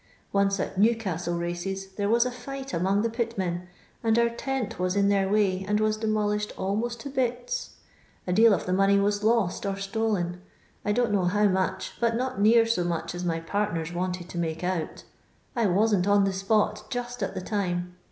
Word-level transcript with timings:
Once 0.33 0.59
at 0.59 0.79
Newcastle 0.79 1.35
races 1.37 1.89
there 1.91 2.09
was 2.09 2.25
a 2.25 2.31
fight 2.31 2.73
among 2.73 3.03
the 3.03 3.07
pitman, 3.11 3.67
and 4.03 4.17
our 4.17 4.29
tent 4.29 4.79
was 4.79 4.95
in 4.95 5.09
their 5.09 5.29
way, 5.29 5.63
and 5.67 5.79
was 5.79 5.95
demolished 5.95 6.51
almost 6.57 6.99
to 7.01 7.07
bits. 7.07 7.75
A 8.25 8.33
deal 8.33 8.51
of 8.51 8.65
the 8.65 8.73
money 8.73 8.97
was 8.99 9.23
lost 9.23 9.63
or 9.63 9.75
stolen. 9.77 10.41
I 10.83 10.91
don't 10.91 11.11
know 11.11 11.25
how 11.25 11.47
much, 11.47 11.91
but 11.99 12.15
not 12.15 12.41
near 12.41 12.65
so 12.65 12.83
much 12.83 13.13
as 13.13 13.23
my 13.23 13.41
partners 13.41 13.93
wanted 13.93 14.27
to 14.29 14.39
make 14.39 14.63
out 14.63 15.03
I 15.55 15.67
wasn't 15.67 16.07
on 16.07 16.23
the 16.23 16.33
spot 16.33 16.85
just 16.89 17.21
at 17.21 17.35
the 17.35 17.41
timf. 17.41 17.83